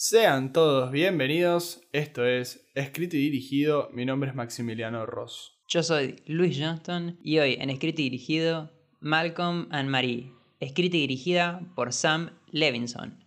[0.00, 5.58] Sean todos bienvenidos, esto es Escrito y Dirigido, mi nombre es Maximiliano Ross.
[5.66, 10.30] Yo soy Luis Johnston y hoy en Escrito y Dirigido, Malcolm and Marie,
[10.60, 13.18] escrita y dirigida por Sam Levinson.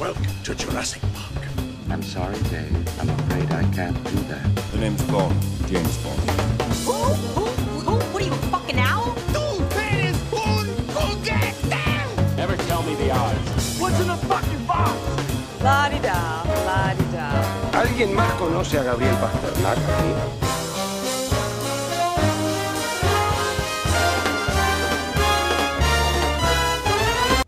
[0.00, 1.44] Welcome to Jurassic Park.
[1.90, 2.72] I'm sorry, Dave.
[2.98, 4.42] I'm afraid I can't do that.
[4.72, 5.36] The name's Bond,
[5.68, 6.25] James Bond.
[17.96, 20.12] ¿Alguien más conoce a Gabriel Pasternak aquí?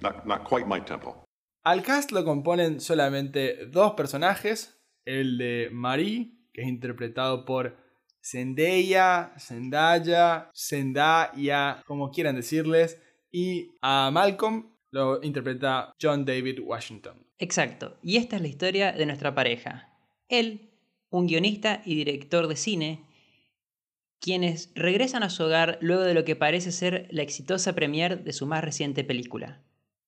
[0.00, 1.22] Not, not quite my tempo.
[1.64, 7.76] Al cast lo componen solamente dos personajes, el de Marie, que es interpretado por
[8.22, 12.98] Zendaya, Zendaya, Zendaya, como quieran decirles,
[13.30, 17.26] y a Malcolm lo interpreta John David Washington.
[17.36, 19.88] Exacto, y esta es la historia de nuestra pareja.
[20.28, 20.70] Él,
[21.10, 23.04] un guionista y director de cine,
[24.20, 28.32] quienes regresan a su hogar luego de lo que parece ser la exitosa premiere de
[28.32, 29.62] su más reciente película.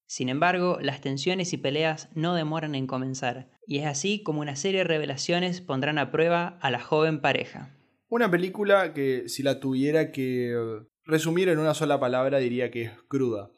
[0.06, 4.56] Sin embargo, las tensiones y peleas no demoran en comenzar, y es así como una
[4.56, 7.76] serie de revelaciones pondrán a prueba a la joven pareja.
[8.08, 12.82] Una película que si la tuviera que eh, resumir en una sola palabra diría que
[12.82, 13.52] es cruda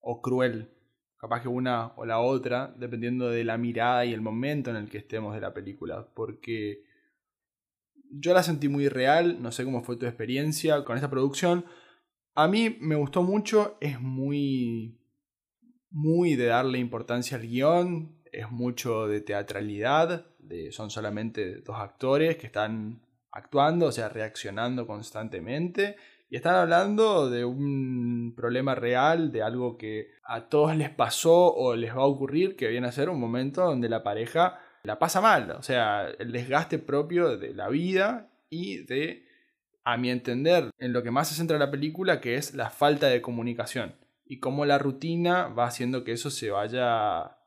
[0.00, 0.70] o cruel.
[1.18, 4.90] Capaz que una o la otra, dependiendo de la mirada y el momento en el
[4.90, 6.08] que estemos de la película.
[6.14, 6.82] Porque
[8.10, 11.64] yo la sentí muy real, no sé cómo fue tu experiencia con esta producción.
[12.34, 15.00] A mí me gustó mucho, es muy
[15.90, 22.36] muy de darle importancia al guion, es mucho de teatralidad, de, son solamente dos actores
[22.36, 23.00] que están
[23.30, 25.96] actuando, o sea, reaccionando constantemente,
[26.28, 31.76] y están hablando de un problema real, de algo que a todos les pasó o
[31.76, 35.20] les va a ocurrir, que viene a ser un momento donde la pareja la pasa
[35.20, 39.26] mal, o sea, el desgaste propio de la vida y de,
[39.84, 43.08] a mi entender, en lo que más se centra la película, que es la falta
[43.08, 47.38] de comunicación y cómo la rutina va haciendo que eso se vaya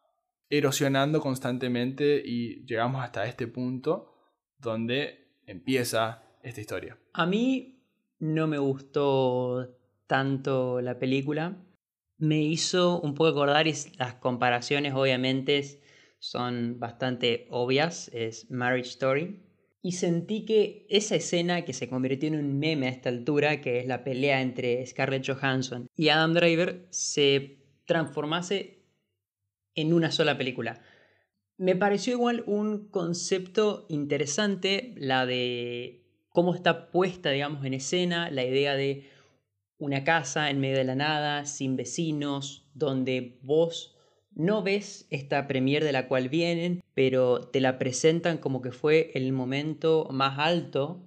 [0.50, 4.13] erosionando constantemente y llegamos hasta este punto
[4.57, 6.97] donde empieza esta historia.
[7.13, 7.78] A mí
[8.19, 11.66] no me gustó tanto la película.
[12.18, 15.63] Me hizo un poco acordar y las comparaciones obviamente
[16.19, 18.09] son bastante obvias.
[18.13, 19.46] Es Marriage Story.
[19.81, 23.79] Y sentí que esa escena que se convirtió en un meme a esta altura, que
[23.79, 28.84] es la pelea entre Scarlett Johansson y Adam Driver, se transformase
[29.75, 30.81] en una sola película.
[31.58, 38.44] Me pareció igual un concepto interesante, la de cómo está puesta, digamos, en escena, la
[38.44, 39.09] idea de
[39.78, 43.95] una casa en medio de la nada, sin vecinos, donde vos
[44.35, 49.12] no ves esta premier de la cual vienen, pero te la presentan como que fue
[49.16, 51.01] el momento más alto,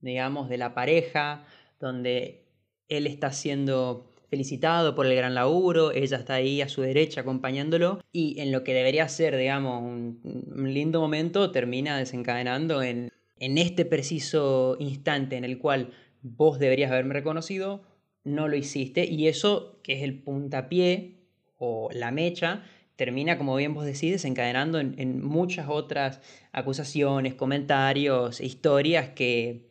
[0.00, 1.46] digamos, de la pareja,
[1.78, 2.44] donde
[2.88, 8.00] él está siendo felicitado por el gran laburo, ella está ahí a su derecha acompañándolo
[8.12, 10.20] y en lo que debería ser, digamos, un,
[10.54, 13.10] un lindo momento termina desencadenando en,
[13.40, 15.90] en este preciso instante en el cual
[16.22, 17.82] vos deberías haberme reconocido,
[18.22, 21.16] no lo hiciste y eso que es el puntapié
[21.56, 22.62] o la mecha
[22.96, 26.20] termina, como bien vos decís, desencadenando en, muchas otras
[26.52, 29.70] acusaciones, comentarios, historias que,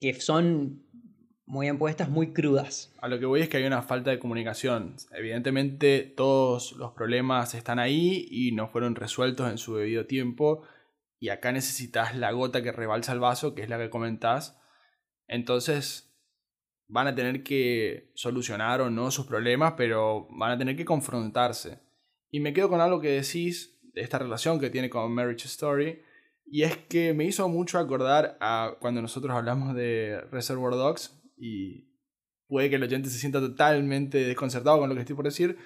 [0.00, 0.82] que son
[1.46, 1.78] muy bien
[2.10, 2.92] muy crudas.
[3.00, 4.96] A lo que voy es que hay una falta de comunicación.
[5.12, 10.62] Evidentemente todos los problemas están ahí y no fueron resueltos en su debido tiempo.
[11.20, 14.58] Y acá necesitas la gota que rebalsa el vaso, que es la que comentás.
[15.28, 16.10] Entonces
[16.88, 21.78] van a tener que solucionar o no sus problemas, pero van a tener que confrontarse.
[22.30, 26.02] Y me quedo con algo que decís de esta relación que tiene con Marriage Story,
[26.46, 31.90] y es que me hizo mucho acordar a cuando nosotros hablamos de Reservoir Dogs, y
[32.48, 35.58] puede que el oyente se sienta totalmente desconcertado con lo que estoy por decir,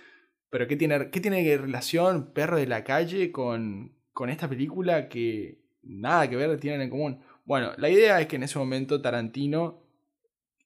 [0.50, 5.62] pero ¿qué tiene, qué tiene relación Perro de la Calle con, con esta película que
[5.82, 7.20] nada que ver tienen en común?
[7.44, 9.82] Bueno, la idea es que en ese momento Tarantino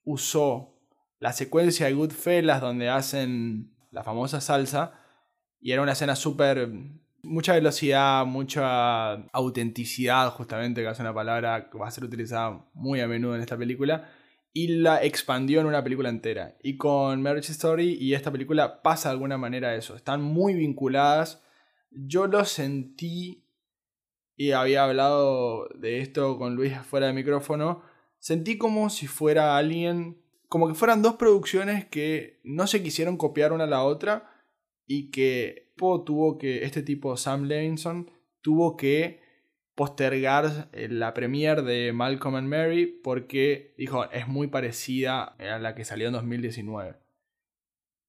[0.04, 0.76] usó
[1.18, 4.92] la secuencia de Goodfellas donde hacen la famosa salsa
[5.60, 6.70] y era una escena súper
[7.22, 13.00] mucha velocidad, mucha autenticidad, justamente, que es una palabra que va a ser utilizada muy
[13.00, 14.08] a menudo en esta película,
[14.52, 16.56] y la expandió en una película entera.
[16.62, 21.42] Y con Marriage Story y esta película pasa de alguna manera eso, están muy vinculadas.
[21.90, 23.44] Yo lo sentí,
[24.36, 27.82] y había hablado de esto con Luis fuera de micrófono,
[28.18, 33.52] sentí como si fuera alguien, como que fueran dos producciones que no se quisieron copiar
[33.52, 34.30] una a la otra
[34.86, 39.20] y que tuvo que, este tipo Sam Levinson, tuvo que
[39.74, 45.76] postergar eh, la premiere de Malcolm and Mary porque dijo es muy parecida a la
[45.76, 46.96] que salió en 2019.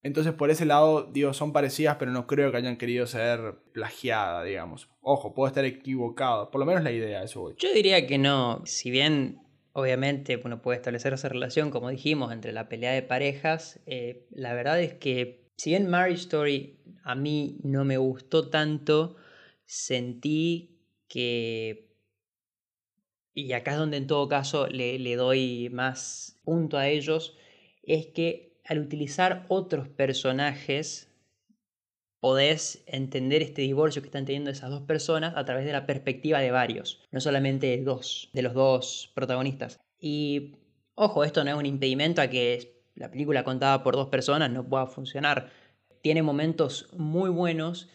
[0.02, 4.44] Entonces por ese lado, digo, son parecidas, pero no creo que hayan querido ser plagiada,
[4.44, 4.90] digamos.
[5.02, 7.56] Ojo, puedo estar equivocado, por lo menos la idea, eso voy.
[7.58, 9.42] Yo diría que no, si bien
[9.74, 14.54] obviamente uno puede establecer esa relación, como dijimos, entre la pelea de parejas, eh, la
[14.54, 19.18] verdad es que si bien Marriage Story a mí no me gustó tanto,
[19.66, 20.80] sentí
[21.10, 21.94] que,
[23.34, 27.38] y acá es donde en todo caso le, le doy más punto a ellos,
[27.84, 31.12] es que al utilizar otros personajes,
[32.20, 36.40] podés entender este divorcio que están teniendo esas dos personas a través de la perspectiva
[36.40, 39.80] de varios, no solamente de dos, de los dos protagonistas.
[40.00, 40.58] Y
[40.94, 44.64] ojo, esto no es un impedimento a que la película contada por dos personas no
[44.64, 45.50] pueda funcionar.
[46.04, 47.90] Tiene momentos muy buenos,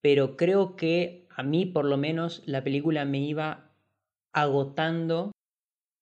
[0.00, 3.70] pero creo que a mí por lo menos la película me iba
[4.32, 5.32] agotando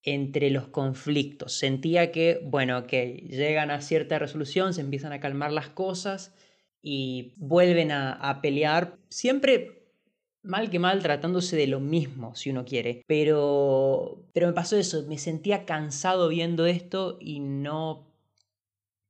[0.03, 1.53] entre los conflictos.
[1.53, 6.33] Sentía que, bueno, que llegan a cierta resolución, se empiezan a calmar las cosas
[6.81, 9.93] y vuelven a, pelear, siempre
[10.41, 13.03] mal que mal tratándose de lo mismo, si uno quiere.
[13.07, 18.07] Pero, pero me pasó eso, me sentía cansado viendo esto y no...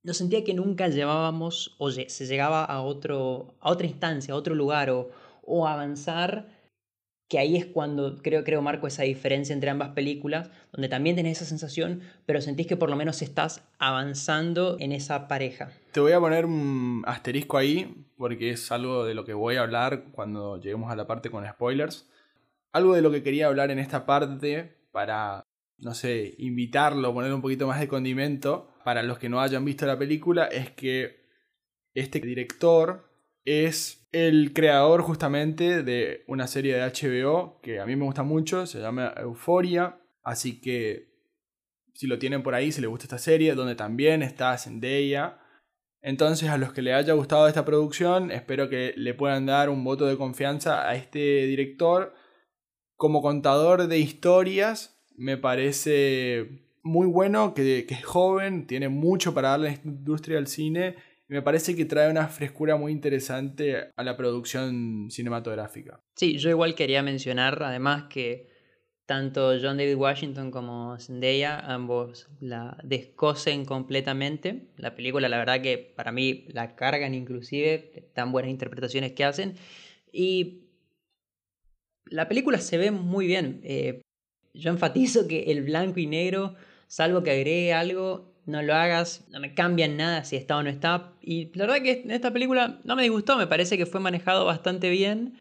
[0.03, 4.55] No sentía que nunca llevábamos, oye, se llegaba a, otro, a otra instancia, a otro
[4.55, 5.11] lugar, o,
[5.43, 6.47] o avanzar,
[7.31, 11.37] que ahí es cuando creo, creo marco esa diferencia entre ambas películas, donde también tenés
[11.37, 15.71] esa sensación, pero sentís que por lo menos estás avanzando en esa pareja.
[15.93, 19.61] Te voy a poner un asterisco ahí, porque es algo de lo que voy a
[19.61, 22.05] hablar cuando lleguemos a la parte con spoilers.
[22.73, 25.45] Algo de lo que quería hablar en esta parte para,
[25.77, 29.85] no sé, invitarlo, poner un poquito más de condimento para los que no hayan visto
[29.85, 31.21] la película, es que
[31.93, 33.09] este director
[33.45, 38.65] es el creador justamente de una serie de HBO que a mí me gusta mucho,
[38.65, 41.11] se llama Euphoria, así que
[41.93, 45.39] si lo tienen por ahí, si les gusta esta serie, donde también está Zendaya.
[46.01, 49.83] Entonces a los que les haya gustado esta producción, espero que le puedan dar un
[49.83, 52.13] voto de confianza a este director.
[52.95, 59.49] Como contador de historias, me parece muy bueno, que, que es joven, tiene mucho para
[59.49, 60.95] darle a la industria del cine
[61.31, 66.01] me parece que trae una frescura muy interesante a la producción cinematográfica.
[66.13, 68.49] Sí, yo igual quería mencionar además que
[69.05, 74.67] tanto John David Washington como Zendaya ambos la descosen completamente.
[74.75, 79.55] La película la verdad que para mí la cargan inclusive, tan buenas interpretaciones que hacen.
[80.11, 80.65] Y
[82.07, 83.61] la película se ve muy bien.
[83.63, 84.01] Eh,
[84.53, 86.55] yo enfatizo que el blanco y negro,
[86.87, 90.69] salvo que agregue algo, no lo hagas, no me cambian nada si está o no
[90.69, 91.13] está.
[91.21, 94.45] Y la verdad que en esta película no me disgustó, me parece que fue manejado
[94.45, 95.39] bastante bien.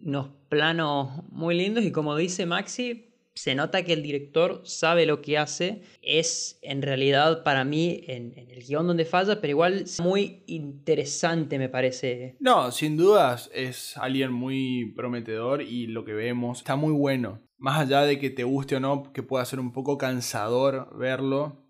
[0.00, 5.22] Unos planos muy lindos y como dice Maxi, se nota que el director sabe lo
[5.22, 5.82] que hace.
[6.02, 11.68] Es en realidad para mí en, el guion donde falla, pero igual muy interesante me
[11.68, 12.36] parece.
[12.40, 17.40] No, sin dudas es alguien muy prometedor y lo que vemos está muy bueno.
[17.56, 21.61] Más allá de que te guste o no, que pueda ser un poco cansador verlo,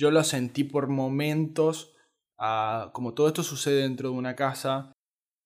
[0.00, 1.94] yo lo sentí por momentos,
[2.38, 4.92] uh, como todo esto sucede dentro de una casa,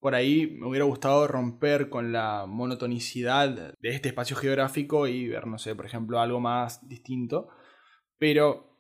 [0.00, 5.48] por ahí me hubiera gustado romper con la monotonicidad de este espacio geográfico y ver,
[5.48, 7.48] no sé, por ejemplo, algo más distinto,
[8.16, 8.78] pero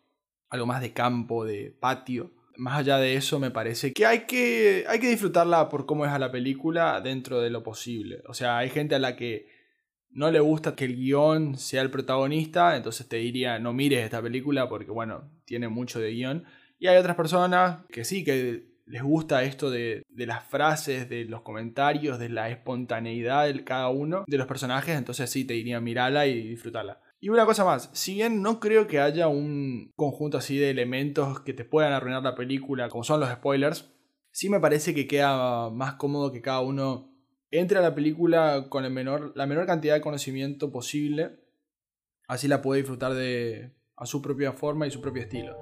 [0.48, 2.30] algo más de campo, de patio.
[2.56, 6.12] Más allá de eso, me parece que hay que, hay que disfrutarla por cómo es
[6.12, 8.22] a la película dentro de lo posible.
[8.28, 9.48] O sea, hay gente a la que
[10.14, 14.22] no le gusta que el guion sea el protagonista, entonces te diría no mires esta
[14.22, 16.44] película porque bueno, tiene mucho de guion.
[16.78, 21.24] Y hay otras personas que sí, que les gusta esto de, de, las frases, de
[21.24, 25.80] los comentarios, de la espontaneidad de cada uno de los personajes, entonces sí, te diría
[25.80, 27.00] mirala y disfrutarla.
[27.20, 31.40] Y una cosa más, si bien no creo que haya un conjunto así de elementos
[31.40, 33.90] que te puedan arruinar la película, como son los spoilers,
[34.30, 37.13] sí me parece que queda más cómodo que cada uno
[37.58, 41.36] entre a la película con el menor, la menor cantidad de conocimiento posible.
[42.26, 45.56] Así la puede disfrutar de, a su propia forma y su propio estilo.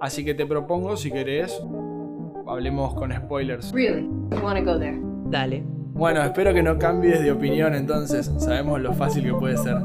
[0.00, 1.60] Así que te propongo, si querés,
[2.46, 3.72] hablemos con spoilers.
[3.72, 4.02] Really?
[4.02, 4.98] You wanna go there?
[5.30, 5.62] Dale.
[5.94, 8.30] Bueno, espero que no cambies de opinión entonces.
[8.38, 9.76] Sabemos lo fácil que puede ser.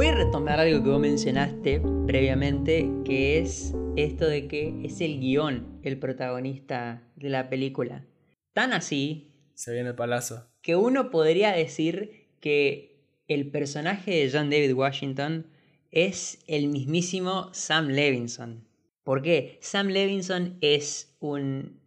[0.00, 5.20] Voy a retomar algo que vos mencionaste previamente, que es esto de que es el
[5.20, 8.06] guion el protagonista de la película.
[8.54, 9.34] Tan así...
[9.52, 10.48] Se viene el palazo.
[10.62, 15.46] Que uno podría decir que el personaje de John David Washington
[15.90, 18.66] es el mismísimo Sam Levinson.
[19.04, 19.58] ¿Por qué?
[19.60, 21.78] Sam Levinson es un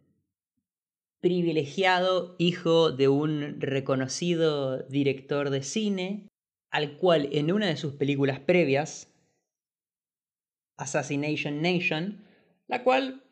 [1.20, 6.28] privilegiado hijo de un reconocido director de cine,
[6.74, 9.08] al cual en una de sus películas previas,
[10.76, 12.24] Assassination Nation,
[12.66, 13.22] la cual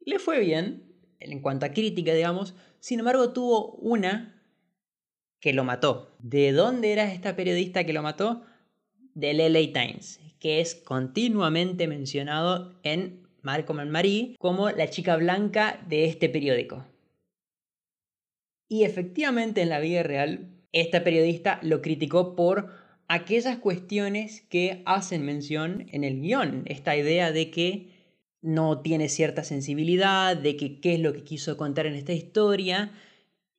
[0.00, 4.44] le fue bien en cuanto a crítica, digamos, sin embargo tuvo una
[5.40, 6.14] que lo mató.
[6.18, 8.44] ¿De dónde era esta periodista que lo mató?
[9.14, 15.82] Del LA Times, que es continuamente mencionado en Malcolm and Marie como la chica blanca
[15.88, 16.84] de este periódico.
[18.68, 22.70] Y efectivamente en la vida real, esta periodista lo criticó por
[23.08, 26.62] aquellas cuestiones que hacen mención en el guion.
[26.66, 27.96] Esta idea de que
[28.42, 32.92] no tiene cierta sensibilidad, de que qué es lo que quiso contar en esta historia.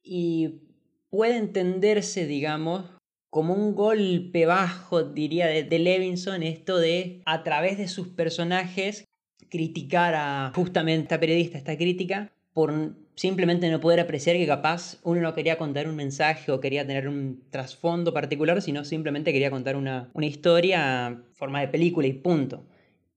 [0.04, 0.62] Y
[1.10, 2.86] puede entenderse, digamos,
[3.30, 9.06] como un golpe bajo, diría, de, de Levinson, esto de, a través de sus personajes,
[9.50, 15.22] criticar a justamente esta periodista, esta crítica, por simplemente no poder apreciar que capaz uno
[15.22, 19.76] no quería contar un mensaje o quería tener un trasfondo particular, sino simplemente quería contar
[19.76, 22.64] una, una historia forma de película y punto.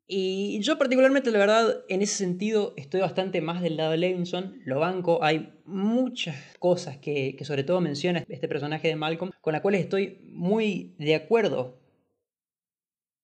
[0.06, 4.60] Y yo particularmente, la verdad, en ese sentido estoy bastante más del lado de Levinson,
[4.64, 9.52] lo banco, hay muchas cosas que, que sobre todo menciona este personaje de Malcolm, con
[9.52, 11.79] las cuales estoy muy de acuerdo,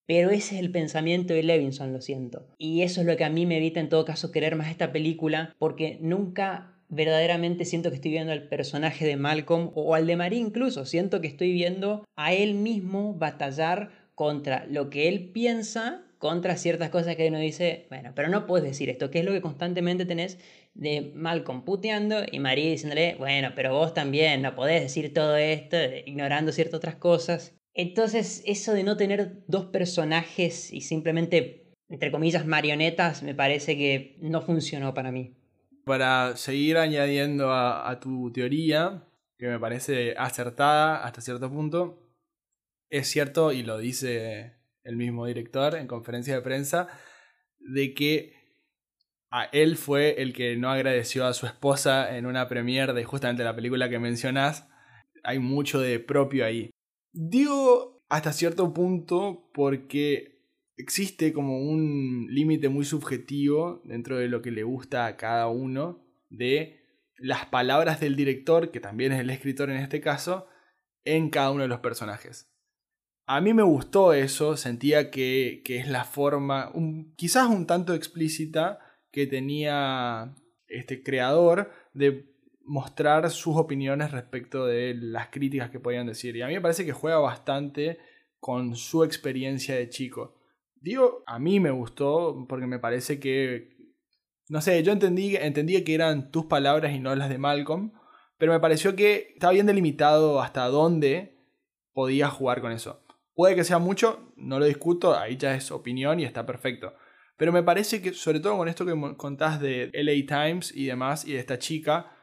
[0.07, 2.47] pero ese es el pensamiento de Levinson, lo siento.
[2.59, 4.93] Y eso es lo que a mí me evita en todo caso querer más esta
[4.93, 10.17] película, porque nunca verdaderamente siento que estoy viendo al personaje de Malcolm o al de
[10.17, 10.87] Marie incluso.
[10.87, 16.91] Siento que estoy viendo a él mismo batallar contra lo que él piensa, contra ciertas
[16.91, 20.07] cosas que uno dice, bueno, pero no puedes decir esto, que es lo que constantemente
[20.07, 20.39] tenés
[20.75, 25.77] de Malcolm puteando y Marie diciéndole, bueno, pero vos también no podés decir todo esto,
[26.07, 27.56] ignorando ciertas otras cosas.
[27.79, 34.17] Entonces, eso de no tener dos personajes y simplemente, entre comillas, marionetas, me parece que
[34.23, 35.37] no funcionó para mí.
[35.85, 39.05] Para seguir añadiendo a, tu teoría,
[39.37, 42.03] que me parece acertada hasta cierto punto,
[42.89, 46.89] es cierto, y lo dice el mismo director en conferencia de prensa,
[47.59, 48.33] de que
[49.31, 53.45] a él fue el que no agradeció a su esposa en una premiere de justamente
[53.45, 54.67] la película que mencionas.
[55.23, 56.71] Hay mucho de propio ahí.
[57.19, 60.43] Digo hasta cierto punto porque
[60.77, 66.05] existe como un límite muy subjetivo dentro de lo que le gusta a cada uno
[66.29, 66.85] de
[67.17, 70.47] las palabras del director, que también es el escritor en este caso,
[71.05, 72.53] en cada uno de los personajes.
[73.25, 76.71] A mí me gustó eso, sentía que, que es la forma,
[77.17, 78.79] quizás un tanto explícita,
[79.11, 80.37] que tenía
[80.69, 82.36] este creador de
[82.67, 86.37] mostrar sus opiniones respecto de las críticas que podían decir.
[86.37, 87.99] Y a mí me parece que juega bastante
[88.41, 90.35] con su experiencia de chico.
[90.75, 93.77] Digo, a mí me gustó porque me parece que,
[94.49, 97.93] no sé, yo entendí, entendí que eran tus palabras y no las de Malcolm,
[98.39, 101.39] pero me pareció que estaba bien delimitado hasta dónde
[101.93, 103.03] podía jugar con eso.
[103.35, 106.95] Puede que sea mucho, no lo discuto, ahí ya es opinión y está perfecto.
[107.37, 111.27] Pero me parece que, sobre todo con esto que contás de LA Times y demás,
[111.27, 112.16] y de esta chica,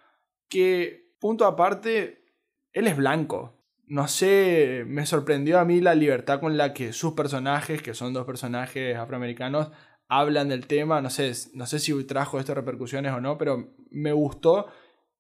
[0.54, 2.24] que, punto aparte,
[2.74, 3.60] él es blanco.
[3.88, 8.14] No sé, me sorprendió a mí la libertad con la que sus personajes, que son
[8.14, 9.72] dos personajes afroamericanos,
[10.08, 11.02] hablan del tema.
[11.02, 14.68] No sé, no sé si trajo esto repercusiones o no, pero me gustó,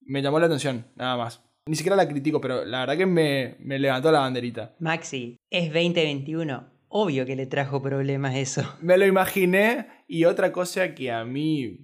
[0.02, 1.44] me llamó la atención, nada más.
[1.66, 4.75] Ni siquiera la critico, pero la verdad que me, me levantó la banderita.
[4.80, 6.63] Maxi, es 2021.
[6.90, 8.62] Obvio que le trajo problemas eso.
[8.82, 11.80] Me lo imaginé y otra cosa que a mí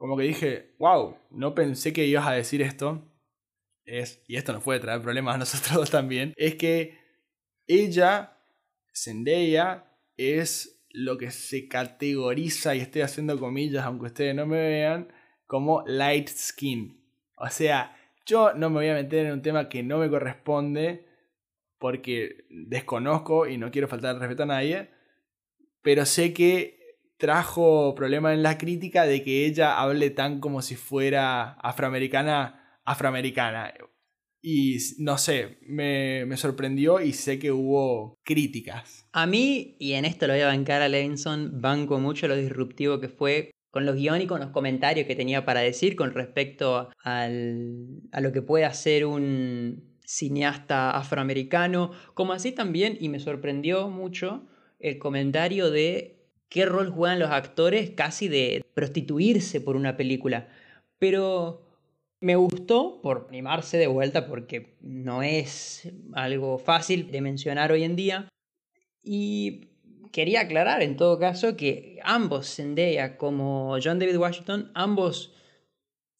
[0.00, 3.06] como que dije, wow, no pensé que ibas a decir esto.
[3.84, 6.32] Es, y esto nos puede traer problemas a nosotros dos también.
[6.38, 6.96] Es que
[7.66, 8.38] ella,
[8.94, 15.12] Zendaya, es lo que se categoriza, y estoy haciendo comillas aunque ustedes no me vean,
[15.44, 17.04] como light skin.
[17.36, 21.06] O sea, yo no me voy a meter en un tema que no me corresponde
[21.76, 24.88] porque desconozco y no quiero faltar el respeto a nadie,
[25.82, 26.79] pero sé que
[27.20, 33.72] trajo problema en la crítica de que ella hable tan como si fuera afroamericana, afroamericana.
[34.42, 39.06] Y no sé, me, me, sorprendió y sé que hubo críticas.
[39.12, 43.00] A mí, y en esto lo voy a bancar a Levinson, banco mucho lo disruptivo
[43.00, 46.88] que fue con los guiones y con los comentarios que tenía para decir con respecto
[47.04, 53.90] al, a lo que puede hacer un cineasta afroamericano, como así también, y me sorprendió
[53.90, 54.48] mucho,
[54.80, 56.19] el comentario de
[56.50, 60.48] qué rol juegan los actores casi de prostituirse por una película.
[60.98, 61.62] Pero
[62.22, 67.96] Me gustó por animarse de vuelta porque no es algo fácil de mencionar hoy en
[67.96, 68.28] día.
[69.02, 69.70] Y
[70.12, 75.34] quería aclarar en todo caso que ambos, Zendaya como John David Washington, ambos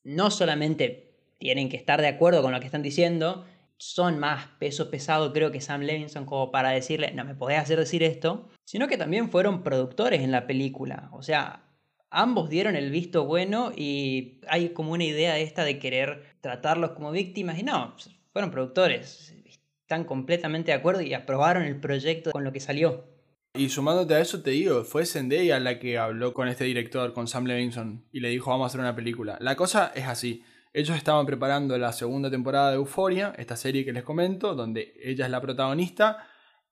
[0.02, 3.44] no solamente tienen que estar de acuerdo con lo que están diciendo,
[3.76, 7.78] son más peso pesado creo que Sam Levinson como para decirle, no me podés hacer
[7.78, 11.08] decir esto, sino que también fueron productores en la película.
[11.10, 11.64] O sea,
[12.08, 17.10] ambos dieron el visto bueno y hay como una idea esta de querer tratarlos como
[17.10, 17.96] víctimas y no,
[18.32, 19.34] fueron productores,
[19.80, 23.06] están completamente de acuerdo y aprobaron el proyecto con lo que salió.
[23.54, 27.26] Y sumándote a eso, te digo, fue Zendaya la que habló con este director, con
[27.26, 29.36] Sam Levinson, y le dijo, vamos a hacer una película.
[29.40, 30.44] La cosa es así.
[30.72, 35.24] Ellos estaban preparando la segunda temporada de Euphoria, esta serie que les comento, donde ella
[35.24, 36.24] es la protagonista.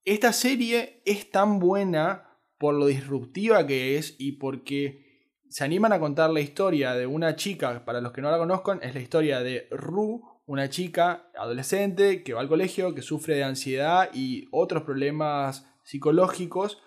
[0.08, 6.00] Esta serie es tan buena por lo disruptiva que es y porque se animan a
[6.00, 9.40] contar la historia de una chica, para los que no la conozcan, es la historia
[9.40, 14.84] de Rue, una chica adolescente que va al colegio, que sufre de ansiedad y otros
[14.84, 16.80] problemas psicológicos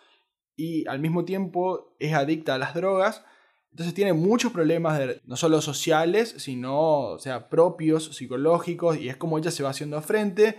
[0.56, 3.24] y al mismo tiempo es adicta a las drogas.
[3.70, 9.51] Entonces tiene muchos problemas no solo sociales, sino sea, propios, psicológicos, y es como ella
[9.51, 10.58] se va haciendo frente.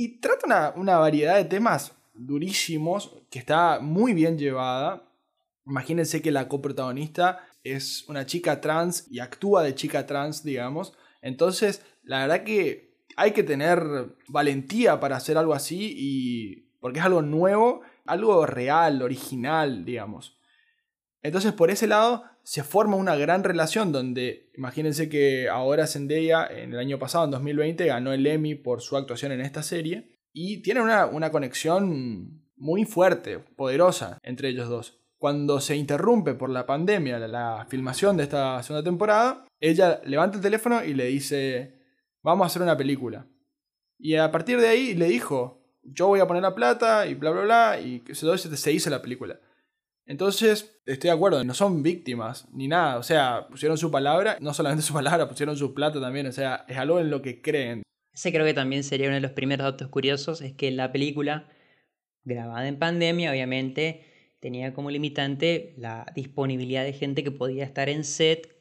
[0.00, 5.02] Y trata una, una variedad de temas durísimos que está muy bien llevada.
[5.66, 10.94] Imagínense que la coprotagonista es una chica trans y actúa de chica trans, digamos.
[11.20, 17.04] Entonces, la verdad que hay que tener valentía para hacer algo así y porque es
[17.04, 20.38] algo nuevo, algo real, original, digamos.
[21.22, 26.72] Entonces por ese lado se forma una gran relación donde imagínense que ahora Zendaya en
[26.72, 30.62] el año pasado, en 2020, ganó el Emmy por su actuación en esta serie y
[30.62, 35.00] tiene una, una conexión muy fuerte, poderosa entre ellos dos.
[35.18, 40.42] Cuando se interrumpe por la pandemia la, filmación de esta segunda temporada, ella levanta el
[40.42, 41.78] teléfono y le dice,
[42.22, 43.26] vamos a hacer una película.
[43.98, 47.30] Y a partir de ahí le dijo, yo voy a poner la plata y bla,
[47.30, 49.38] bla, bla, y se, se hizo la película.
[50.10, 54.52] Entonces, estoy de acuerdo, no son víctimas ni nada, o sea, pusieron su palabra, no
[54.52, 57.84] solamente su palabra, pusieron su plata también, o sea, es algo en lo que creen.
[58.12, 61.48] Ese creo que también sería uno de los primeros datos curiosos, es que la película,
[62.24, 68.02] grabada en pandemia, obviamente, tenía como limitante la disponibilidad de gente que podía estar en
[68.02, 68.60] set,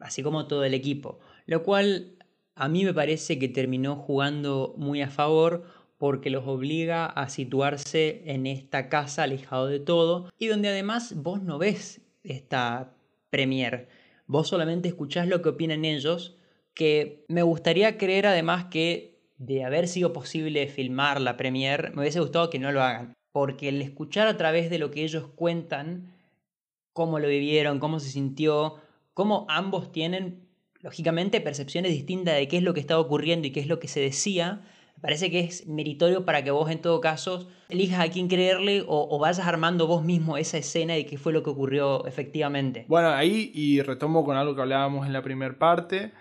[0.00, 2.18] así como todo el equipo, lo cual
[2.56, 5.66] a mí me parece que terminó jugando muy a favor
[5.98, 11.42] porque los obliga a situarse en esta casa alejado de todo y donde además vos
[11.42, 12.94] no ves esta
[13.30, 13.88] premier,
[14.26, 16.36] vos solamente escuchás lo que opinan ellos,
[16.72, 22.20] que me gustaría creer además que de haber sido posible filmar la premier, me hubiese
[22.20, 26.14] gustado que no lo hagan, porque el escuchar a través de lo que ellos cuentan,
[26.92, 28.76] cómo lo vivieron, cómo se sintió,
[29.14, 30.48] cómo ambos tienen,
[30.80, 33.88] lógicamente, percepciones distintas de qué es lo que estaba ocurriendo y qué es lo que
[33.88, 34.62] se decía,
[35.00, 39.18] parece que es meritorio para que vos en todo caso elijas a quién creerle o,
[39.18, 42.84] vayas armando vos mismo esa escena de qué fue lo que ocurrió efectivamente.
[42.88, 46.12] Bueno, ahí y retomo con algo que hablábamos en la primera parte,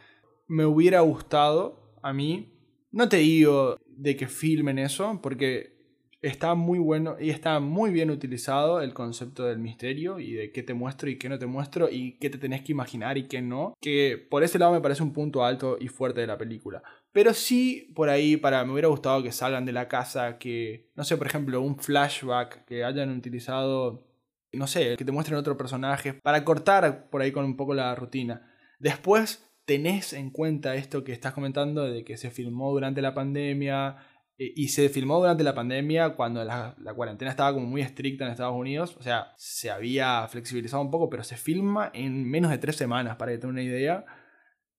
[0.47, 2.53] me hubiera gustado a mí,
[2.91, 5.77] no te digo de que filmen eso, porque
[6.21, 10.63] está muy bueno y está muy bien utilizado el concepto del misterio y de qué
[10.63, 13.41] te muestro y qué no te muestro y qué te tenés que imaginar y qué
[13.41, 16.81] no, que por ese lado me parece un punto alto y fuerte de la película.
[17.17, 21.03] Pero sí, por ahí, para me hubiera gustado que salgan de la casa, que, no
[21.03, 24.07] sé, por ejemplo, un flashback, que hayan utilizado,
[24.53, 27.95] no sé, que te muestren otro personaje, para cortar por ahí con un poco la
[27.95, 28.47] rutina.
[28.77, 33.97] Después tenés en cuenta esto que estás comentando de que se filmó durante la pandemia,
[34.37, 38.31] eh, y se filmó durante la pandemia cuando la, cuarentena estaba como muy estricta en
[38.31, 38.95] Estados Unidos.
[38.99, 43.15] O sea, se había flexibilizado un poco, pero se filma en menos de tres semanas,
[43.15, 44.05] para que tengan una idea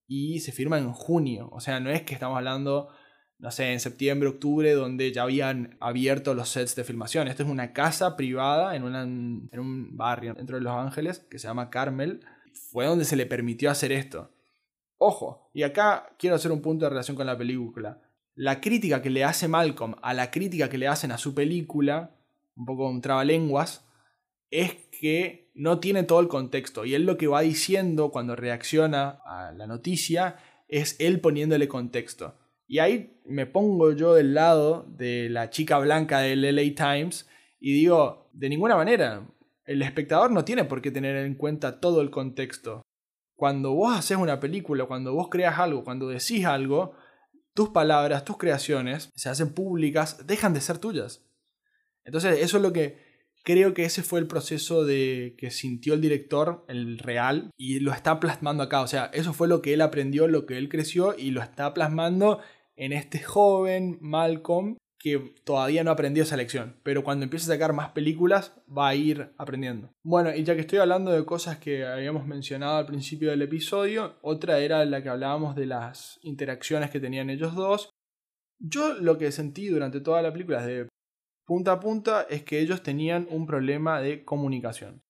[0.09, 1.49] y se firma en junio.
[1.53, 2.89] O sea, no es que estamos hablando,
[3.37, 7.27] no sé, en septiembre, octubre, donde ya habían abierto los sets de filmación.
[7.27, 11.47] Esto es una casa privada en, en un barrio dentro de Los Ángeles que se
[11.47, 12.25] llama Carmel.
[12.71, 14.31] Fue donde se le permitió hacer esto.
[14.97, 18.01] Ojo, y acá quiero hacer un punto de relación con la película.
[18.33, 22.15] La crítica que le hace Malcolm a la crítica que le hacen a su película,
[22.55, 23.87] un poco un trabalenguas,
[24.49, 26.85] es que no tiene todo el contexto.
[26.85, 30.37] Y él lo que va diciendo cuando reacciona a la noticia
[30.69, 32.35] es él poniéndole contexto.
[32.65, 37.27] Y ahí me pongo yo del lado de la chica blanca del LA Times
[37.59, 39.27] y digo, de ninguna manera,
[39.65, 42.81] el espectador no tiene por qué tener en cuenta todo el contexto.
[43.35, 46.93] Cuando vos haces una película, cuando vos creas algo, cuando decís algo,
[47.53, 51.25] tus palabras, tus creaciones se hacen públicas, dejan de ser tuyas.
[52.05, 53.08] Entonces eso es lo que
[53.43, 57.91] Creo que ese fue el proceso de que sintió el director, el real, y lo
[57.93, 58.81] está plasmando acá.
[58.81, 61.73] O sea, eso fue lo que él aprendió, lo que él creció y lo está
[61.73, 62.39] plasmando
[62.75, 67.71] en este joven Malcolm que todavía no aprendió esa lección, pero cuando empiece a sacar
[67.71, 69.93] más películas va a ir aprendiendo.
[70.03, 74.17] Bueno, y ya que estoy hablando de cosas que habíamos mencionado al principio del episodio,
[74.21, 77.89] otra era la que hablábamos de las interacciones que tenían ellos dos.
[78.59, 80.89] Yo lo que sentí durante toda la película, de
[81.49, 85.01] punta a punta, es que ellos tenían un problema de comunicación.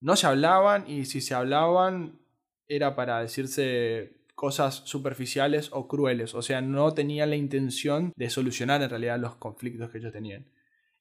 [0.00, 2.20] No se hablaban y si se hablaban
[2.68, 8.80] era para decirse cosas superficiales o crueles, o sea, no tenían la intención de solucionar
[8.80, 10.46] en realidad los conflictos que ellos tenían.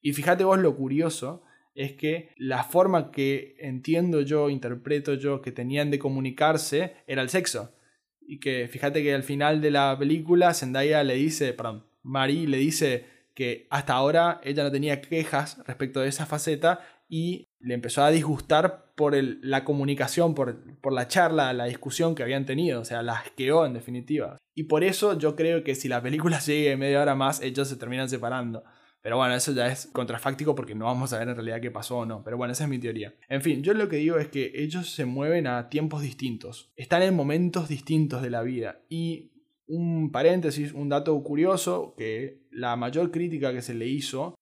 [0.02, 5.54] Y fíjate vos lo curioso es que la forma que entiendo yo, interpreto yo, que
[5.54, 7.74] tenían de comunicarse era el sexo.
[8.20, 12.58] Y que fíjate que al final de la película Zendaya le dice, perdón, Marie le
[12.58, 18.04] dice que hasta ahora ella no tenía quejas respecto de esa faceta y le empezó
[18.04, 20.58] a disgustar por la comunicación, por,
[20.92, 24.38] la charla, la discusión que habían tenido, o sea, la asqueó en definitiva.
[24.56, 27.76] Y por eso yo creo que si la película sigue media hora más, ellos se
[27.76, 28.64] terminan separando.
[29.04, 31.98] Pero bueno, eso ya es contrafáctico porque no vamos a ver en realidad qué pasó
[32.00, 32.24] o no.
[32.24, 33.14] Pero bueno, esa es mi teoría.
[33.30, 36.72] En fin, yo lo que digo es que ellos se mueven a tiempos distintos.
[36.76, 38.80] Están en momentos distintos de la vida.
[38.90, 39.30] Y
[39.68, 44.36] un paréntesis, un dato curioso, que la mayor crítica que se le hizo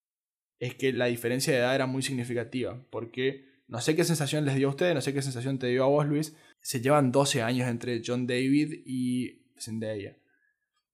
[0.60, 4.56] es que la diferencia de edad era muy significativa, porque no sé qué sensación les
[4.56, 7.42] dio a ustedes, no sé qué sensación te dio a vos, Luis, se llevan 12
[7.42, 10.18] años entre John David y Zendaya.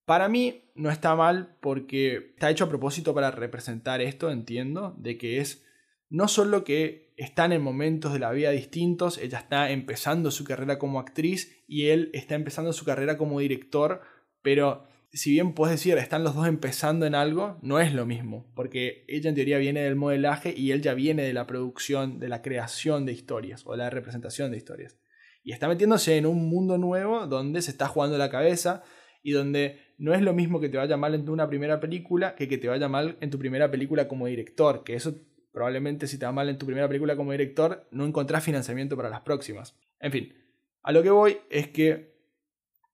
[0.04, 5.16] Para mí no está mal porque está hecho a propósito para representar esto, entiendo, de
[5.16, 5.64] que es
[6.08, 10.78] no solo que están en momentos de la vida distintos, ella está empezando su carrera
[10.78, 14.02] como actriz y él está empezando su carrera como director,
[14.42, 18.50] pero si bien puedes decir, están los dos empezando en algo, no es lo mismo,
[18.54, 22.28] porque ella en teoría viene del modelaje y él ya viene de la producción, de
[22.28, 24.98] la creación de historias o la representación de historias.
[25.44, 28.82] Y está metiéndose en un mundo nuevo donde se está jugando la cabeza
[29.22, 32.48] y donde no es lo mismo que te vaya mal en una primera película que
[32.48, 35.14] que te vaya mal en tu primera película como director, que eso
[35.52, 39.10] probablemente si te va mal en tu primera película como director no encontrás financiamiento para
[39.10, 39.78] las próximas.
[40.00, 40.34] En fin,
[40.82, 42.11] a lo que voy es que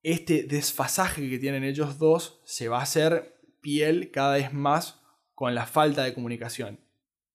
[0.02, 5.00] este desfasaje que tienen ellos dos se va a hacer piel cada vez más
[5.34, 6.80] con la falta de comunicación.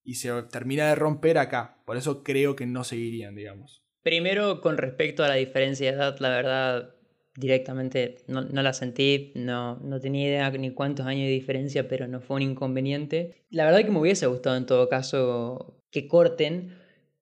[0.04, 1.82] Y se termina de romper acá.
[1.86, 3.84] Por eso creo que no seguirían, digamos.
[4.02, 6.96] Primero, con respecto a la diferencia de edad, la verdad,
[7.38, 9.32] directamente no, la sentí.
[9.36, 13.46] No, no tenía idea ni cuántos años de diferencia, pero no fue un inconveniente.
[13.50, 16.78] La verdad que me hubiese gustado en todo caso que corten,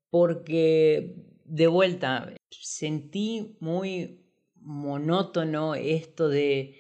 [0.10, 4.20] porque de vuelta sentí muy
[4.62, 6.76] monótono esto de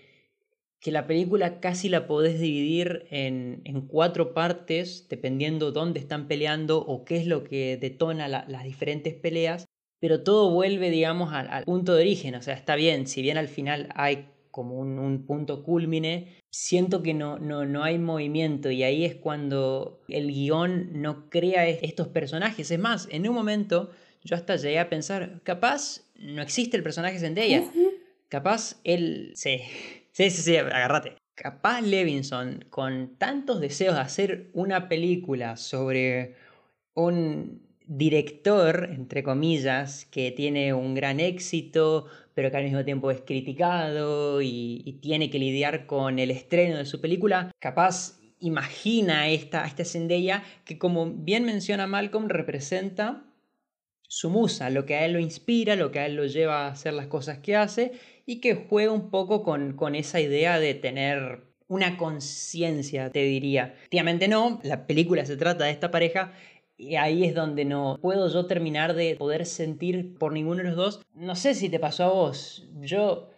[0.81, 7.05] que la película casi la podés dividir en, cuatro partes, dependiendo dónde están peleando o
[7.05, 9.67] qué es lo que detona las diferentes peleas,
[9.99, 12.33] pero todo vuelve, digamos, al, punto de origen.
[12.33, 17.13] O sea, está bien, si bien al final hay como un, punto culmine, siento que
[17.13, 22.71] no, no, no hay movimiento y ahí es cuando el guion no crea estos personajes.
[22.71, 23.91] Es más, en un momento
[24.23, 27.63] yo hasta llegué a pensar, capaz no existe el personaje Zendaya.
[28.29, 29.31] Capaz él...
[29.35, 29.59] Sí,
[30.11, 31.17] sí, sí, sí, agárrate.
[31.35, 36.35] Capaz Levinson, con tantos deseos de hacer una película sobre
[36.93, 43.21] un director, entre comillas, que tiene un gran éxito, pero que al mismo tiempo es
[43.21, 49.83] criticado y, tiene que lidiar con el estreno de su película, capaz imagina esta, esta
[49.83, 53.23] Zendaya que como bien menciona Malcolm representa
[54.13, 56.71] su musa, lo que a él lo inspira, lo que a él lo lleva a
[56.71, 57.93] hacer las cosas que hace
[58.25, 63.73] y que juega un poco con, con esa idea de tener una conciencia, te diría.
[63.77, 66.33] Efectivamente no, la película se trata de esta pareja
[66.75, 70.75] y ahí es donde no puedo yo terminar de poder sentir por ninguno de los
[70.75, 71.01] dos.
[71.13, 73.29] No sé si te pasó a vos, yo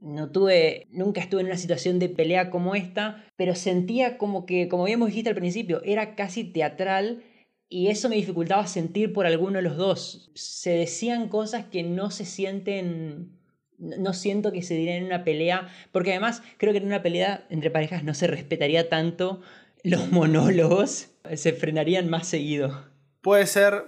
[0.00, 4.66] no tuve, nunca estuve en una situación de pelea como esta, pero sentía como que,
[4.66, 7.22] como habíamos dijiste al principio, era casi teatral
[7.68, 10.30] y eso me dificultaba sentir por alguno de los dos.
[10.34, 13.32] Se decían cosas que no se sienten,
[13.78, 17.46] no siento que se dirían en una pelea, porque además creo que en una pelea
[17.50, 19.40] entre parejas no se respetaría tanto
[19.82, 22.84] los monólogos, se frenarían más seguido.
[23.20, 23.84] Puede ser,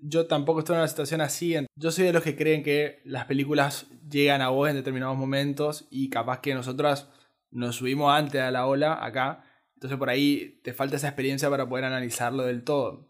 [0.00, 1.54] yo tampoco estoy en una situación así.
[1.76, 5.86] Yo soy de los que creen que las películas llegan a vos en determinados momentos
[5.90, 7.10] y capaz que nosotras
[7.50, 9.44] nos subimos antes a la ola acá.
[9.74, 13.07] Entonces por ahí te falta esa experiencia para poder analizarlo del todo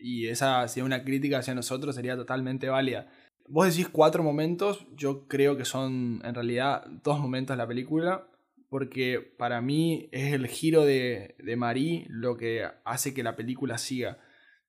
[0.00, 3.10] y esa, si es una crítica hacia nosotros, sería totalmente válida.
[3.48, 8.28] Vos decís cuatro momentos, yo creo que son en realidad dos momentos de la película,
[8.68, 13.78] porque para mí es el giro de, de Marie lo que hace que la película
[13.78, 14.18] siga.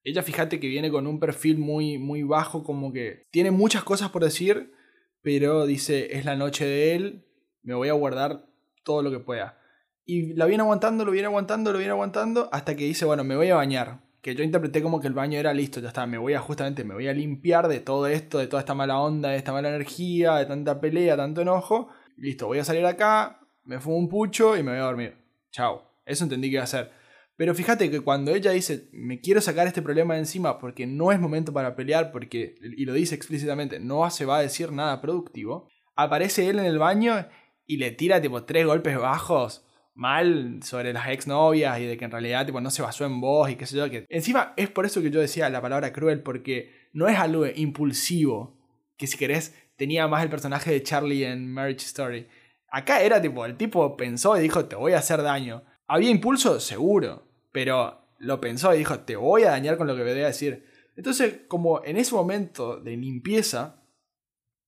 [0.04, 4.10] Ella fíjate que viene con un perfil muy, muy bajo, como que tiene muchas cosas
[4.10, 4.74] por decir,
[5.22, 7.26] pero dice, es la noche de él,
[7.62, 8.48] me voy a guardar
[8.84, 9.60] todo lo que pueda.
[10.06, 13.36] Y la viene aguantando, lo viene aguantando, lo viene aguantando, hasta que dice, bueno, me
[13.36, 14.02] voy a bañar.
[14.22, 16.84] Que yo interpreté como que el baño era listo, ya está, me voy a justamente,
[16.84, 19.70] me voy a limpiar de todo esto, de toda esta mala onda, de esta mala
[19.70, 21.90] energía, de tanta pelea, tanto enojo.
[22.18, 25.16] Listo, voy a salir acá, me fumo un pucho y me voy a dormir.
[25.52, 25.92] Chao.
[26.06, 26.92] Eso entendí que iba a hacer.
[27.36, 31.12] Pero fíjate que cuando ella dice, me quiero sacar este problema de encima porque no
[31.12, 35.02] es momento para pelear, porque, y lo dice explícitamente, no se va a decir nada
[35.02, 37.28] productivo, aparece él en el baño
[37.66, 42.12] y le tira tipo tres golpes bajos mal sobre las exnovias y de que en
[42.12, 43.90] realidad tipo, no se basó en vos y qué sé yo.
[43.90, 44.06] Que...
[44.10, 48.58] Encima es por eso que yo decía la palabra cruel, porque no es algo impulsivo,
[48.98, 52.28] que si querés tenía más el personaje de Charlie en Marriage Story.
[52.70, 55.64] Acá era tipo, el tipo pensó y dijo, te voy a hacer daño.
[55.88, 56.60] ¿Había impulso?
[56.60, 60.28] Seguro, pero lo pensó y dijo, te voy a dañar con lo que voy a
[60.28, 60.66] decir.
[60.96, 63.84] Entonces, como en ese momento de limpieza,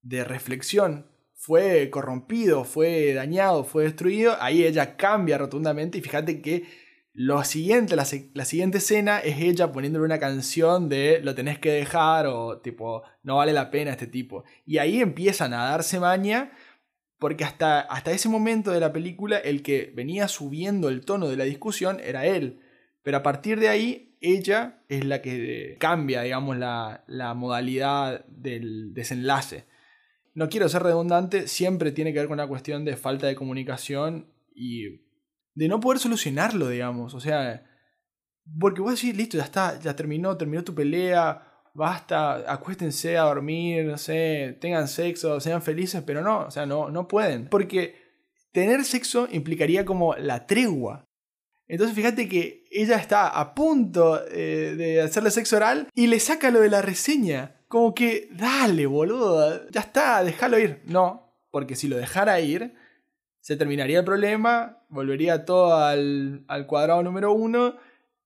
[0.01, 1.07] de reflexión,
[1.43, 6.63] fue corrompido, fue dañado, fue destruido, ahí ella cambia rotundamente y fíjate que
[7.11, 11.69] lo siguiente, la, la, siguiente escena es ella poniéndole una canción de lo tenés que
[11.71, 14.45] dejar o tipo no vale la pena este tipo.
[14.65, 16.53] Y ahí empiezan a darse maña
[17.19, 21.35] porque hasta, hasta ese momento de la película el que venía subiendo el tono de
[21.35, 22.61] la discusión era él.
[23.03, 28.93] Pero a partir de ahí ella es la que cambia, digamos, la, la modalidad del
[28.93, 29.65] desenlace
[30.33, 34.27] no quiero ser redundante, siempre tiene que ver con una cuestión de falta de comunicación
[34.55, 35.01] y
[35.55, 37.13] de no poder solucionarlo, digamos.
[37.13, 37.65] O sea,
[38.59, 43.85] porque vos decís, listo, ya está, ya terminó, terminó tu pelea, basta, acuéstense a dormir,
[43.85, 47.47] no sé, tengan sexo, sean felices, pero no, o sea, no, no pueden.
[47.47, 47.95] Porque
[48.51, 51.05] tener sexo implicaría como la tregua.
[51.67, 56.51] Entonces fíjate que ella está a punto eh, de hacerle sexo oral y le saca
[56.51, 57.62] lo de la reseña.
[57.73, 60.83] Como que, dale, boludo, ya está, déjalo ir.
[60.85, 62.75] No, porque si lo dejara ir,
[63.39, 67.73] se terminaría el problema, volvería todo al, al cuadrado número uno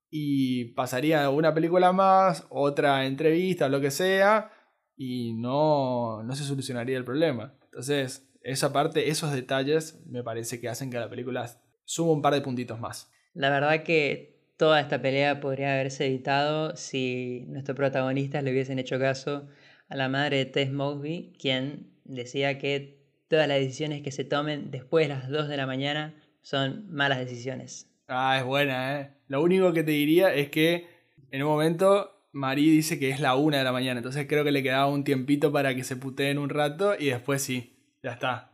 [0.09, 4.51] y pasaría una película más, otra entrevista, lo que sea,
[4.97, 7.57] y no, no se solucionaría el problema.
[7.67, 11.49] Entonces, esa parte, esos detalles me parece que hacen que la película
[11.85, 13.09] suba un par de puntitos más.
[13.33, 18.99] La verdad que toda esta pelea podría haberse evitado si nuestros protagonistas le hubiesen hecho
[18.99, 19.47] caso
[19.87, 24.71] a la madre de Tess Mosby, quien decía que todas las decisiones que se tomen
[24.71, 27.89] después de las 2 de la mañana son malas decisiones.
[28.07, 29.11] Ah, es buena, ¿eh?
[29.27, 30.87] Lo único que te diría es que
[31.31, 34.51] en un momento Marie dice que es la 1 de la mañana, entonces creo que
[34.51, 38.51] le quedaba un tiempito para que se puteen un rato y después sí, ya está.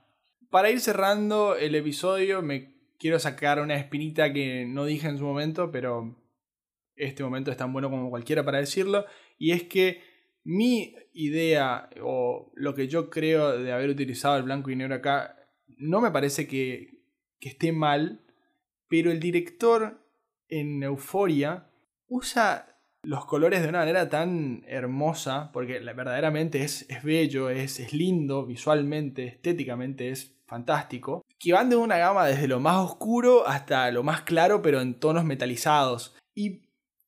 [0.50, 2.73] Para ir cerrando el episodio, me
[3.04, 6.16] quiero sacar una espinita que no dije en su momento, pero
[6.96, 9.04] este momento es tan bueno como cualquiera para decirlo,
[9.38, 10.02] y es que
[10.46, 15.36] mi idea o lo que yo creo de haber utilizado el blanco y negro acá
[15.78, 17.04] no me parece que,
[17.42, 18.22] esté mal,
[18.88, 20.02] pero el director
[20.48, 21.70] en Euforia
[22.08, 29.26] usa los colores de una manera tan hermosa, porque verdaderamente es, bello, es lindo visualmente,
[29.26, 34.22] estéticamente es fantástico, que van de una gama desde lo más oscuro hasta lo más
[34.22, 36.16] claro, pero en tonos metalizados.
[36.34, 36.62] Y,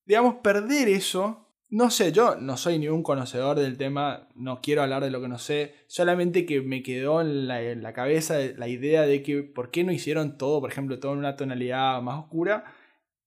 [0.05, 4.83] digamos, perder eso, no sé, yo no soy ni un conocedor del tema, no quiero
[4.83, 9.03] hablar de lo que no sé, solamente que me quedó en la, cabeza la idea
[9.03, 12.65] de que por qué no hicieron todo, por ejemplo, todo en una tonalidad más oscura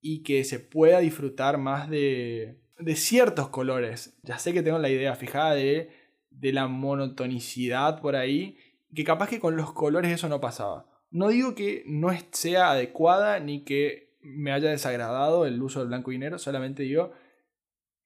[0.03, 4.19] y que se pueda disfrutar más de, de ciertos colores.
[4.25, 5.91] Ya sé que tengo la idea fijada de,
[6.31, 8.59] de la monotonicidad por ahí
[8.95, 10.88] que capaz que con los colores eso no pasaba.
[11.11, 16.13] No digo que no sea adecuada ni que me haya desagradado el uso del blanco
[16.13, 17.13] y negro, solamente digo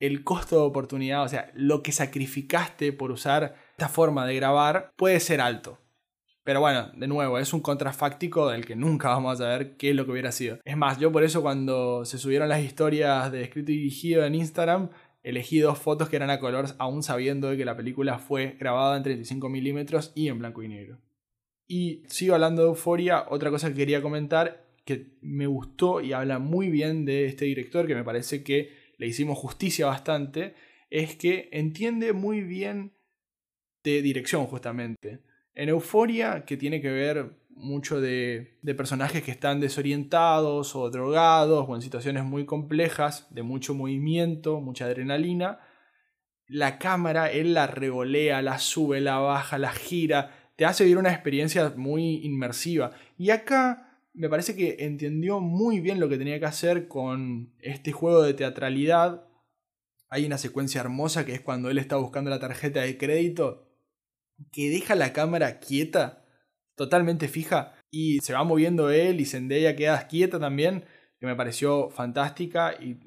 [0.03, 4.91] el costo de oportunidad, o sea, lo que sacrificaste por usar esta forma de grabar
[4.97, 5.79] puede ser alto.
[6.43, 9.97] Pero bueno, de nuevo, es un contrafáctico del que nunca vamos a ver qué es
[9.97, 10.59] lo que hubiera sido.
[10.65, 14.35] Es más, yo por eso cuando se subieron las historias de escrito y dirigido en
[14.35, 14.91] Instagram,
[15.23, 18.97] elegí dos fotos que eran a color, aún sabiendo de que la película fue grabada
[18.97, 20.99] en 35 milímetros y en blanco y negro.
[21.67, 26.39] Y sigo hablando de Euforia, otra cosa que quería comentar que me gustó y habla
[26.39, 30.55] muy bien de este director, que me parece que le hicimos justicia bastante,
[30.91, 32.93] es que entiende muy bien
[33.85, 35.21] de dirección justamente.
[35.55, 41.75] En Euforia, que tiene que ver mucho de, personajes que están desorientados o drogados o
[41.75, 45.61] en situaciones muy complejas, de mucho movimiento, mucha adrenalina.
[46.47, 51.13] La cámara, él la revolea, la sube, la baja, la gira, te hace vivir una
[51.13, 52.93] experiencia muy inmersiva.
[53.17, 57.93] Y acá me parece que entendió muy bien lo que tenía que hacer con este
[57.93, 59.27] juego de teatralidad
[60.09, 63.67] Hay una secuencia hermosa que es cuando él está buscando la tarjeta de crédito,
[64.53, 66.27] que deja la cámara quieta,
[66.75, 70.85] totalmente fija, y se va moviendo él y Zendaya queda quieta también,
[71.19, 72.99] que me pareció fantástica y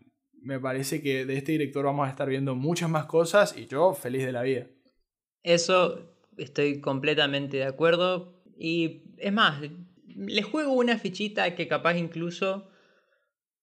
[0.42, 3.94] me parece que de este director vamos a estar viendo muchas más cosas y yo
[3.94, 4.68] feliz de la vida.
[5.44, 8.42] Eso estoy completamente de acuerdo.
[8.58, 9.62] Y es más,
[10.08, 12.70] le juego una fichita que capaz incluso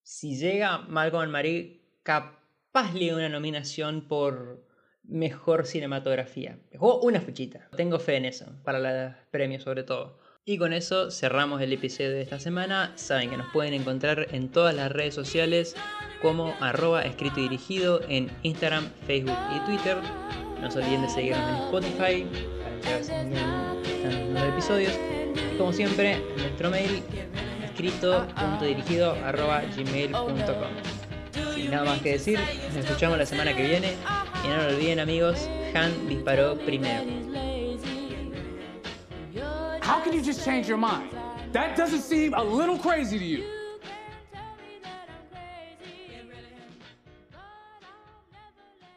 [0.02, 4.66] si llega Malcolm Marie, capaz le una nominación por
[5.04, 6.58] mejor cinematografía.
[6.70, 7.68] Le juego una fichita.
[7.76, 10.18] Tengo fe en eso, para los premios sobre todo.
[10.44, 12.92] Y con eso cerramos el episodio de esta semana.
[12.96, 15.76] Saben que nos pueden encontrar en todas las redes sociales
[16.20, 19.98] como arroba escrito y dirigido en Instagram, Facebook y Twitter.
[20.60, 22.61] No se olviden de seguirnos en Spotify
[24.32, 24.92] los episodios.
[25.58, 27.02] Como siempre, nuestro mail
[27.64, 30.34] escrito.dirigido arroba gmail.com.
[31.54, 33.94] Sin nada más que decir, nos escuchamos la semana que viene.
[34.44, 37.04] Y no lo olviden amigos, Han disparó primero.
[39.82, 41.10] How can you just change your mind?
[41.52, 43.61] That doesn't seem a little crazy to you.